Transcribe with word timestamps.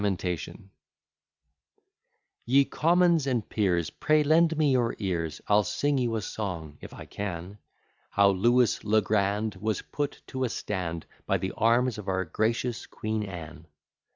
"Ye 2.43 2.65
Commons 2.65 3.27
and 3.27 3.47
Peers, 3.47 3.91
Pray 3.91 4.23
lend 4.23 4.57
me 4.57 4.71
your 4.71 4.95
ears, 4.97 5.41
I'll 5.47 5.63
sing 5.63 5.99
you 5.99 6.15
a 6.15 6.23
song, 6.23 6.79
(if 6.81 6.91
I 6.91 7.05
can,) 7.05 7.59
How 8.09 8.29
Lewis 8.31 8.83
le 8.83 9.01
Grand 9.03 9.57
Was 9.57 9.83
put 9.83 10.23
to 10.25 10.43
a 10.43 10.49
stand, 10.49 11.05
By 11.27 11.37
the 11.37 11.51
arms 11.55 11.99
of 11.99 12.07
our 12.07 12.25
gracious 12.25 12.87
Queen 12.87 13.21
Anne. 13.21 13.67